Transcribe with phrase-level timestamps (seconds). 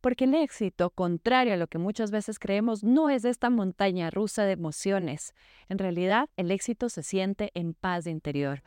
[0.00, 4.44] Porque el éxito, contrario a lo que muchas veces creemos, no es esta montaña rusa
[4.44, 5.34] de emociones.
[5.68, 8.62] En realidad, el éxito se siente en paz interior.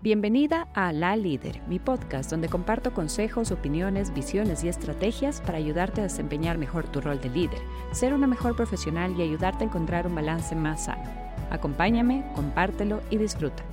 [0.00, 6.00] Bienvenida a La Líder, mi podcast donde comparto consejos, opiniones, visiones y estrategias para ayudarte
[6.00, 7.60] a desempeñar mejor tu rol de líder,
[7.92, 11.08] ser una mejor profesional y ayudarte a encontrar un balance más sano.
[11.50, 13.70] Acompáñame, compártelo y disfrútalo.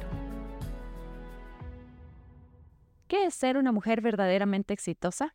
[3.07, 5.33] ¿Qué es ser una mujer verdaderamente exitosa?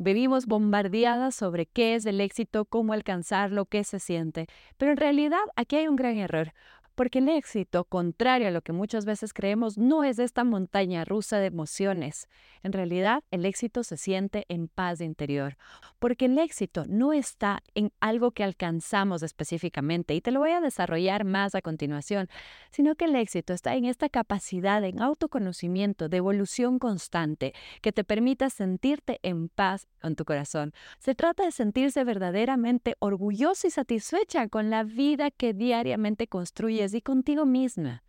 [0.00, 4.46] Vivimos bombardeadas sobre qué es el éxito, cómo alcanzarlo, qué se siente.
[4.76, 6.52] Pero en realidad aquí hay un gran error,
[6.98, 11.38] porque el éxito, contrario a lo que muchas veces creemos, no es esta montaña rusa
[11.38, 12.26] de emociones.
[12.64, 15.56] En realidad, el éxito se siente en paz interior,
[16.00, 20.60] porque el éxito no está en algo que alcanzamos específicamente, y te lo voy a
[20.60, 22.28] desarrollar más a continuación,
[22.72, 28.02] sino que el éxito está en esta capacidad en autoconocimiento, de evolución constante, que te
[28.02, 30.72] permita sentirte en paz con tu corazón.
[30.98, 37.00] Se trata de sentirse verdaderamente orgullosa y satisfecha con la vida que diariamente construyes y
[37.00, 38.02] contigo misma.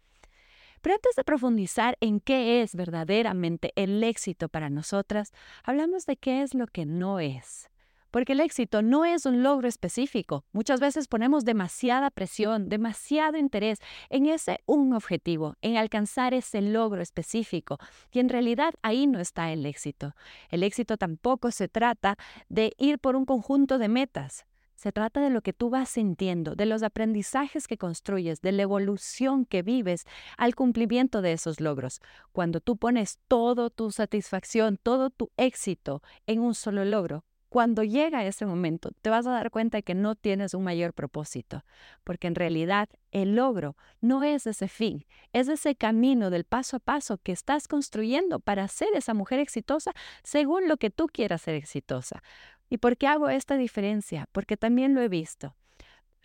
[0.81, 5.31] Pero antes de profundizar en qué es verdaderamente el éxito para nosotras,
[5.63, 7.69] hablamos de qué es lo que no es.
[8.11, 10.43] Porque el éxito no es un logro específico.
[10.51, 17.01] Muchas veces ponemos demasiada presión, demasiado interés en ese un objetivo, en alcanzar ese logro
[17.01, 17.77] específico.
[18.11, 20.15] Y en realidad ahí no está el éxito.
[20.49, 24.45] El éxito tampoco se trata de ir por un conjunto de metas.
[24.79, 28.61] Se trata de lo que tú vas sintiendo, de los aprendizajes que construyes, de la
[28.61, 30.05] evolución que vives
[30.37, 31.99] al cumplimiento de esos logros.
[32.31, 38.25] Cuando tú pones toda tu satisfacción, todo tu éxito en un solo logro, cuando llega
[38.25, 41.65] ese momento, te vas a dar cuenta de que no tienes un mayor propósito,
[42.03, 46.79] porque en realidad el logro no es ese fin, es ese camino del paso a
[46.79, 49.93] paso que estás construyendo para ser esa mujer exitosa
[50.23, 52.21] según lo que tú quieras ser exitosa.
[52.69, 54.27] ¿Y por qué hago esta diferencia?
[54.31, 55.55] Porque también lo he visto.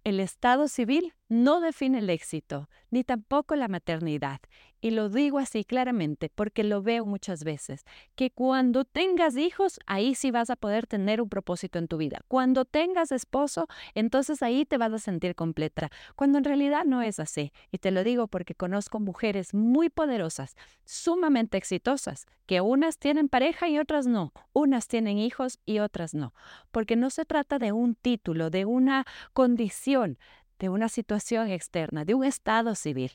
[0.05, 4.41] El estado civil no define el éxito, ni tampoco la maternidad.
[4.81, 7.85] Y lo digo así claramente porque lo veo muchas veces,
[8.15, 12.21] que cuando tengas hijos, ahí sí vas a poder tener un propósito en tu vida.
[12.29, 17.19] Cuando tengas esposo, entonces ahí te vas a sentir completa, cuando en realidad no es
[17.19, 17.53] así.
[17.73, 23.69] Y te lo digo porque conozco mujeres muy poderosas, sumamente exitosas, que unas tienen pareja
[23.69, 26.35] y otras no, unas tienen hijos y otras no,
[26.71, 30.19] porque no se trata de un título, de una condición,
[30.59, 33.13] de una situación externa, de un estado civil.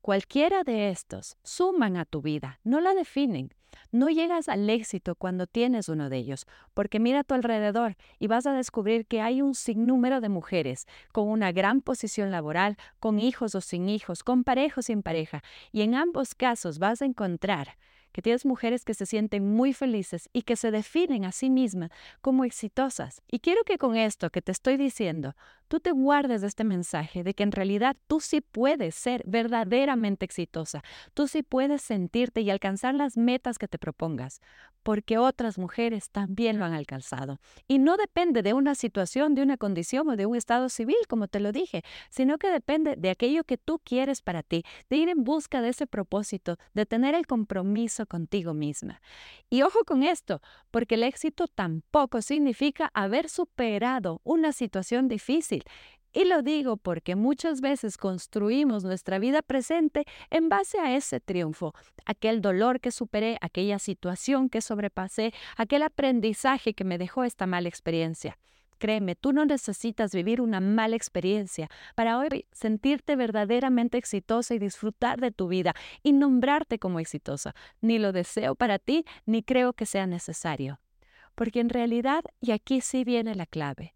[0.00, 3.54] Cualquiera de estos suman a tu vida, no la definen.
[3.90, 8.26] No llegas al éxito cuando tienes uno de ellos, porque mira a tu alrededor y
[8.26, 13.18] vas a descubrir que hay un sinnúmero de mujeres con una gran posición laboral, con
[13.18, 17.06] hijos o sin hijos, con pareja o sin pareja, y en ambos casos vas a
[17.06, 17.76] encontrar
[18.12, 21.90] que tienes mujeres que se sienten muy felices y que se definen a sí mismas
[22.20, 23.22] como exitosas.
[23.28, 25.34] Y quiero que con esto que te estoy diciendo,
[25.68, 30.24] tú te guardes de este mensaje de que en realidad tú sí puedes ser verdaderamente
[30.24, 30.82] exitosa,
[31.14, 34.40] tú sí puedes sentirte y alcanzar las metas que te propongas,
[34.82, 37.38] porque otras mujeres también lo han alcanzado.
[37.68, 41.28] Y no depende de una situación, de una condición o de un estado civil, como
[41.28, 45.08] te lo dije, sino que depende de aquello que tú quieres para ti, de ir
[45.08, 47.26] en busca de ese propósito, de tener el
[48.06, 49.00] contigo misma.
[49.50, 50.40] Y ojo con esto,
[50.70, 55.64] porque el éxito tampoco significa haber superado una situación difícil.
[56.14, 61.72] Y lo digo porque muchas veces construimos nuestra vida presente en base a ese triunfo,
[62.04, 67.68] aquel dolor que superé, aquella situación que sobrepasé, aquel aprendizaje que me dejó esta mala
[67.68, 68.38] experiencia.
[68.82, 75.20] Créeme, tú no necesitas vivir una mala experiencia para hoy sentirte verdaderamente exitosa y disfrutar
[75.20, 75.72] de tu vida
[76.02, 77.54] y nombrarte como exitosa.
[77.80, 80.80] Ni lo deseo para ti, ni creo que sea necesario.
[81.36, 83.94] Porque en realidad, y aquí sí viene la clave,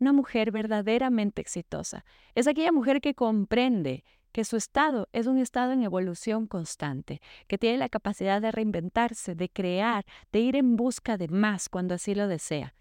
[0.00, 5.72] una mujer verdaderamente exitosa es aquella mujer que comprende que su estado es un estado
[5.72, 11.18] en evolución constante, que tiene la capacidad de reinventarse, de crear, de ir en busca
[11.18, 12.74] de más cuando así lo desea.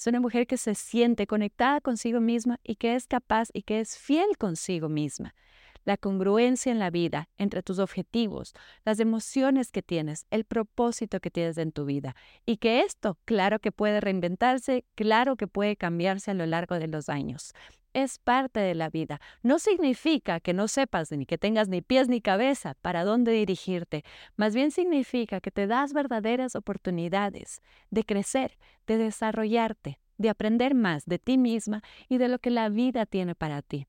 [0.00, 3.80] Es una mujer que se siente conectada consigo misma y que es capaz y que
[3.80, 5.34] es fiel consigo misma.
[5.84, 8.54] La congruencia en la vida entre tus objetivos,
[8.86, 12.16] las emociones que tienes, el propósito que tienes en tu vida.
[12.46, 16.88] Y que esto, claro que puede reinventarse, claro que puede cambiarse a lo largo de
[16.88, 17.52] los años
[17.92, 19.20] es parte de la vida.
[19.42, 24.04] No significa que no sepas ni que tengas ni pies ni cabeza para dónde dirigirte.
[24.36, 31.06] Más bien significa que te das verdaderas oportunidades de crecer, de desarrollarte, de aprender más
[31.06, 33.86] de ti misma y de lo que la vida tiene para ti.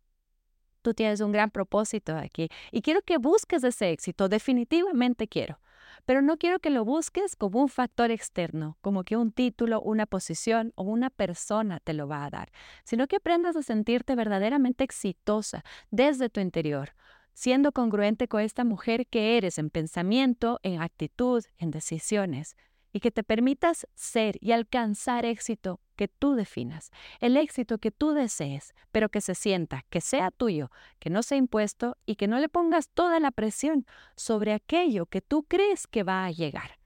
[0.81, 5.59] Tú tienes un gran propósito aquí y quiero que busques ese éxito, definitivamente quiero.
[6.05, 10.05] Pero no quiero que lo busques como un factor externo, como que un título, una
[10.05, 12.51] posición o una persona te lo va a dar,
[12.83, 16.93] sino que aprendas a sentirte verdaderamente exitosa desde tu interior,
[17.33, 22.55] siendo congruente con esta mujer que eres en pensamiento, en actitud, en decisiones
[22.93, 26.89] y que te permitas ser y alcanzar éxito que tú definas,
[27.19, 31.37] el éxito que tú desees, pero que se sienta, que sea tuyo, que no sea
[31.37, 36.01] impuesto y que no le pongas toda la presión sobre aquello que tú crees que
[36.01, 36.79] va a llegar.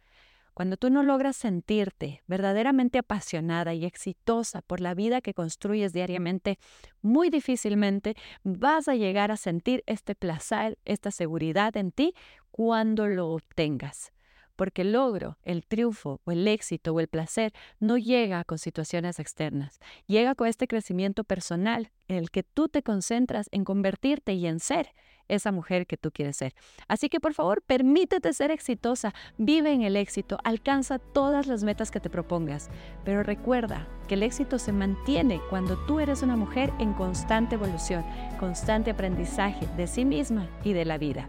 [0.54, 6.60] Cuando tú no logras sentirte verdaderamente apasionada y exitosa por la vida que construyes diariamente,
[7.02, 12.14] muy difícilmente vas a llegar a sentir este placer, esta seguridad en ti
[12.52, 14.12] cuando lo obtengas
[14.56, 19.20] porque el logro, el triunfo o el éxito o el placer no llega con situaciones
[19.20, 24.48] externas, llega con este crecimiento personal en el que tú te concentras en convertirte y
[24.48, 24.94] en ser
[25.28, 26.54] esa mujer que tú quieres ser.
[26.88, 31.92] Así que por favor, permítete ser exitosa, vive en el éxito, alcanza todas las metas
[31.92, 32.70] que te propongas,
[33.04, 38.06] pero recuerda que el éxito se mantiene cuando tú eres una mujer en constante evolución,
[38.40, 41.28] constante aprendizaje de sí misma y de la vida.